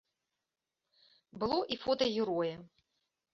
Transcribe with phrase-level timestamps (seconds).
[1.43, 2.55] Было і фота героя.